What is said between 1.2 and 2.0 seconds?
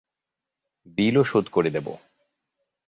শোধ করে দেব।